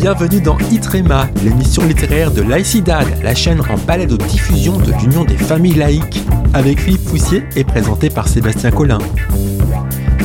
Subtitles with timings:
[0.00, 5.26] Bienvenue dans Itrema, l'émission littéraire de Laïcidad, la chaîne en balade aux diffusion de l'Union
[5.26, 6.22] des familles laïques,
[6.54, 8.96] avec Philippe Foussier et présenté par Sébastien Collin.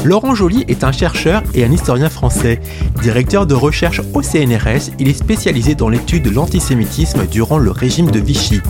[0.05, 2.61] Laurent Joly est un chercheur et un historien français.
[3.01, 8.11] Directeur de recherche au CNRS, il est spécialisé dans l'étude de l'antisémitisme durant le régime
[8.11, 8.61] de Vichy.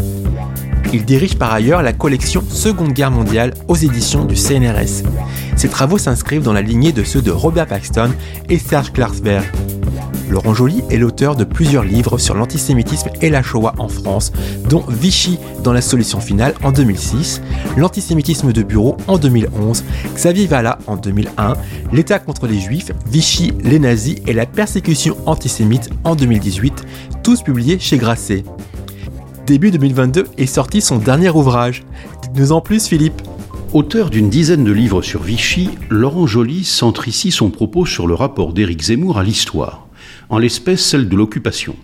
[0.92, 5.04] Il dirige par ailleurs la collection Seconde Guerre mondiale aux éditions du CNRS.
[5.56, 8.10] Ses travaux s'inscrivent dans la lignée de ceux de Robert Paxton
[8.50, 9.46] et Serge Klarsberg.
[10.30, 14.32] Laurent Joly est l'auteur de plusieurs livres sur l'antisémitisme et la Shoah en France,
[14.70, 17.42] dont Vichy dans la solution finale en 2006,
[17.78, 19.84] l'antisémitisme de bureau en 2011,
[20.16, 21.54] Xavier Vala en 2001,
[21.92, 26.86] l'État contre les Juifs, Vichy, les nazis et la persécution antisémite en 2018,
[27.24, 28.44] tous publiés chez Grasset.
[29.46, 31.84] Début 2022 est sorti son dernier ouvrage.
[32.24, 33.22] Dites-nous en plus Philippe.
[33.74, 38.16] Auteur d'une dizaine de livres sur Vichy, Laurent Joly centre ici son propos sur le
[38.16, 39.85] rapport d'Éric Zemmour à l'histoire
[40.30, 41.76] en l'espèce celle de l'occupation.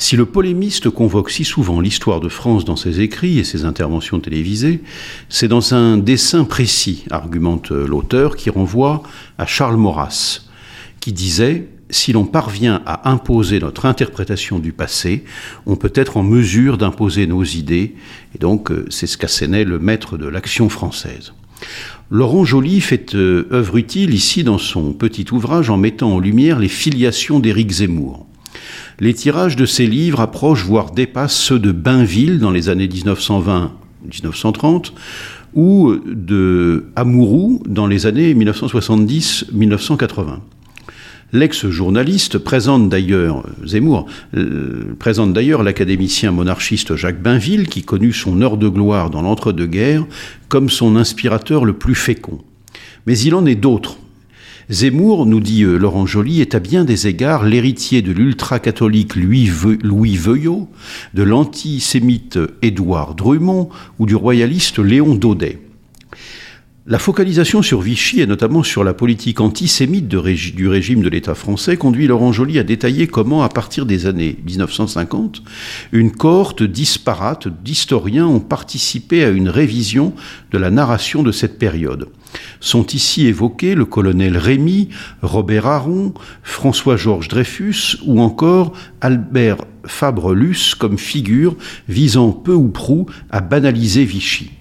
[0.00, 4.20] Si le polémiste convoque si souvent l'histoire de France dans ses écrits et ses interventions
[4.20, 4.80] télévisées,
[5.28, 9.02] c'est dans un dessin précis, argumente l'auteur, qui renvoie
[9.38, 10.42] à Charles Maurras,
[11.00, 15.24] qui disait si l'on parvient à imposer notre interprétation du passé,
[15.66, 17.94] on peut être en mesure d'imposer nos idées,
[18.34, 21.32] et donc euh, c'est ce qu'assénait le maître de l'action française.
[22.10, 26.58] Laurent Joly fait euh, œuvre utile ici dans son petit ouvrage en mettant en lumière
[26.58, 28.26] les filiations d'Éric Zemmour.
[29.00, 34.92] Les tirages de ses livres approchent voire dépassent ceux de Bainville dans les années 1920-1930
[35.54, 40.38] ou de Amouroux dans les années 1970-1980.
[41.32, 48.56] L'ex-journaliste présente d'ailleurs, Zemmour, euh, présente d'ailleurs l'académicien monarchiste Jacques Bainville, qui connut son heure
[48.56, 50.06] de gloire dans l'entre-deux-guerres,
[50.48, 52.38] comme son inspirateur le plus fécond.
[53.06, 53.98] Mais il en est d'autres.
[54.70, 59.50] Zemmour, nous dit euh, Laurent Joly, est à bien des égards l'héritier de l'ultra-catholique Louis,
[59.82, 60.66] Louis Veuillot,
[61.12, 63.68] de l'antisémite Édouard Drummond
[63.98, 65.58] ou du royaliste Léon Daudet.
[66.90, 71.76] La focalisation sur Vichy et notamment sur la politique antisémite du régime de l'État français
[71.76, 75.42] conduit Laurent Joly à détailler comment, à partir des années 1950,
[75.92, 80.14] une cohorte disparate d'historiens ont participé à une révision
[80.50, 82.08] de la narration de cette période.
[82.58, 84.88] Sont ici évoqués le colonel Rémy,
[85.20, 88.72] Robert Aron, François-Georges Dreyfus ou encore
[89.02, 91.54] Albert Fabre-Luce comme figure
[91.86, 94.52] visant peu ou prou à banaliser Vichy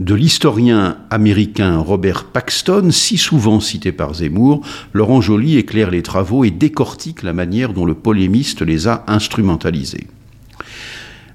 [0.00, 4.62] de l'historien américain Robert Paxton, si souvent cité par Zemmour,
[4.94, 10.06] Laurent Joly éclaire les travaux et décortique la manière dont le polémiste les a instrumentalisés.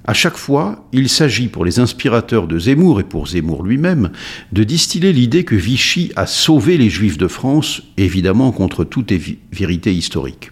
[0.04, 4.10] À chaque fois, il s'agit pour les inspirateurs de Zemmour et pour Zemmour lui-même
[4.52, 9.12] de distiller l'idée que Vichy a sauvé les Juifs de France, évidemment contre toute
[9.52, 10.50] vérité historique.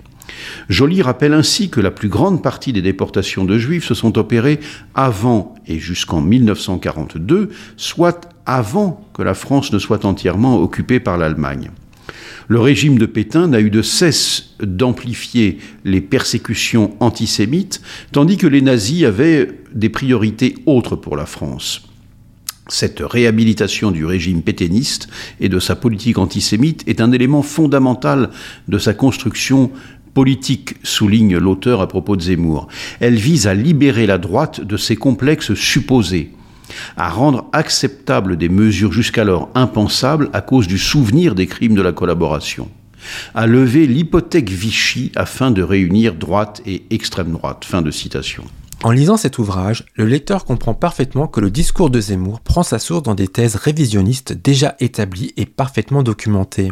[0.68, 4.60] Joly rappelle ainsi que la plus grande partie des déportations de juifs se sont opérées
[4.94, 11.70] avant et jusqu'en 1942, soit avant que la France ne soit entièrement occupée par l'Allemagne.
[12.48, 17.80] Le régime de Pétain n'a eu de cesse d'amplifier les persécutions antisémites,
[18.12, 21.88] tandis que les nazis avaient des priorités autres pour la France.
[22.68, 25.08] Cette réhabilitation du régime pétainiste
[25.38, 28.30] et de sa politique antisémite est un élément fondamental
[28.68, 29.70] de sa construction
[30.14, 32.68] politique, souligne l'auteur à propos de Zemmour.
[33.00, 36.30] Elle vise à libérer la droite de ses complexes supposés,
[36.96, 41.92] à rendre acceptables des mesures jusqu'alors impensables à cause du souvenir des crimes de la
[41.92, 42.68] collaboration,
[43.34, 47.64] à lever l'hypothèque Vichy afin de réunir droite et extrême droite.
[47.64, 48.44] Fin de citation.
[48.84, 52.78] En lisant cet ouvrage, le lecteur comprend parfaitement que le discours de Zemmour prend sa
[52.78, 56.70] source dans des thèses révisionnistes déjà établies et parfaitement documentées.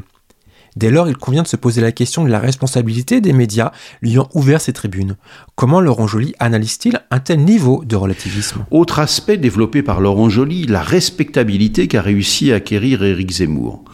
[0.77, 4.13] Dès lors, il convient de se poser la question de la responsabilité des médias lui
[4.13, 5.17] ayant ouvert ces tribunes.
[5.55, 8.65] Comment Laurent Joly analyse-t-il un tel niveau de relativisme?
[8.71, 13.85] Autre aspect développé par Laurent Joly, la respectabilité qu'a réussi à acquérir Éric Zemmour.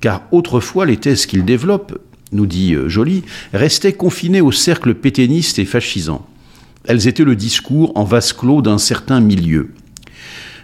[0.00, 1.98] Car autrefois, les thèses qu'il développe,
[2.32, 3.24] nous dit euh, Joly,
[3.54, 6.26] restaient confinées au cercle pétainiste et fascisant.
[6.84, 9.70] Elles étaient le discours en vase clos d'un certain milieu.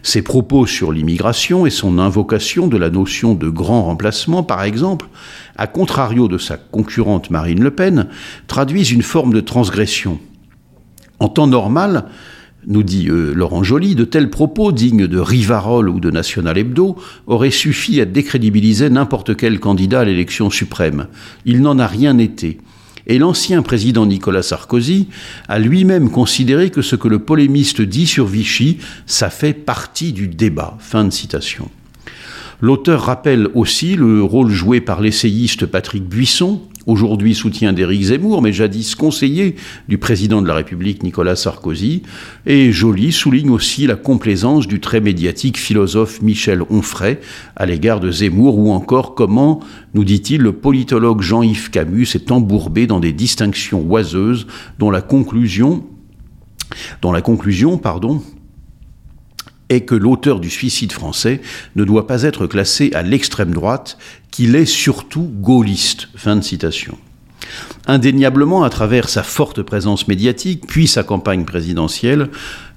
[0.02, 5.08] Ses propos sur l'immigration et son invocation de la notion de grand remplacement, par exemple,
[5.56, 8.08] à contrario de sa concurrente Marine Le Pen,
[8.48, 10.18] traduisent une forme de transgression.
[11.20, 12.06] En temps normal,
[12.66, 16.96] nous dit euh, Laurent Joly, de tels propos dignes de Rivarol ou de National Hebdo
[17.26, 21.06] auraient suffi à décrédibiliser n'importe quel candidat à l'élection suprême.
[21.44, 22.58] Il n'en a rien été.
[23.06, 25.08] Et l'ancien président Nicolas Sarkozy
[25.48, 30.28] a lui-même considéré que ce que le polémiste dit sur Vichy, ça fait partie du
[30.28, 30.76] débat.
[30.78, 31.68] Fin de citation.
[32.60, 38.52] L'auteur rappelle aussi le rôle joué par l'essayiste Patrick Buisson aujourd'hui soutien d'Éric Zemmour, mais
[38.52, 39.56] jadis conseiller
[39.88, 42.02] du président de la République Nicolas Sarkozy.
[42.46, 47.18] Et Joly souligne aussi la complaisance du très médiatique philosophe Michel Onfray
[47.56, 49.60] à l'égard de Zemmour, ou encore comment,
[49.94, 54.46] nous dit-il, le politologue Jean-Yves Camus s'est embourbé dans des distinctions oiseuses
[54.78, 55.84] dont la conclusion,
[57.00, 58.22] dont la conclusion, pardon,
[59.68, 61.40] est que l'auteur du suicide français
[61.76, 63.96] ne doit pas être classé à l'extrême droite,
[64.32, 66.08] qu'il est surtout gaulliste.
[67.86, 72.30] Indéniablement, à travers sa forte présence médiatique, puis sa campagne présidentielle,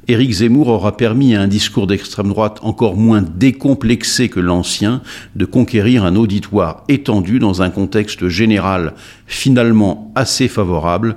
[0.08, 5.02] Éric Zemmour aura permis à un discours d'extrême droite encore moins décomplexé que l'ancien
[5.36, 8.94] de conquérir un auditoire étendu dans un contexte général
[9.26, 11.16] finalement assez favorable.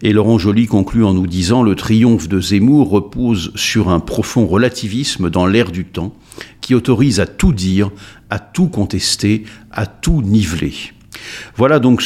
[0.00, 4.46] Et Laurent Joly conclut en nous disant Le triomphe de Zemmour repose sur un profond
[4.46, 6.14] relativisme dans l'air du temps
[6.62, 7.90] qui autorise à tout dire,
[8.30, 10.72] à tout contester, à tout niveler.
[11.56, 12.02] Voilà donc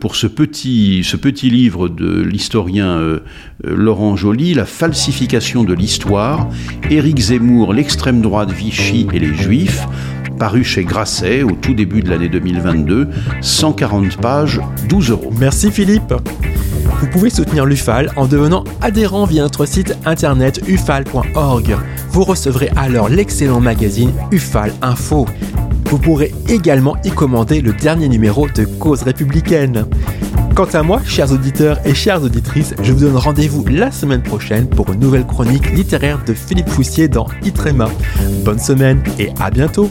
[0.00, 3.20] pour ce petit, ce petit livre de l'historien euh,
[3.64, 6.48] euh, Laurent Joly, La falsification de l'histoire,
[6.90, 9.86] Éric Zemmour, l'extrême droite Vichy et les Juifs,
[10.38, 13.08] paru chez Grasset au tout début de l'année 2022,
[13.40, 15.32] 140 pages, 12 euros.
[15.38, 16.14] Merci Philippe.
[17.00, 21.76] Vous pouvez soutenir l'UFAL en devenant adhérent via notre site internet ufal.org.
[22.10, 25.26] Vous recevrez alors l'excellent magazine UFAL Info.
[25.88, 29.86] Vous pourrez également y commander le dernier numéro de Cause républicaine.
[30.56, 34.68] Quant à moi, chers auditeurs et chères auditrices, je vous donne rendez-vous la semaine prochaine
[34.68, 37.88] pour une nouvelle chronique littéraire de Philippe Foussier dans Itrema.
[38.44, 39.90] Bonne semaine et à bientôt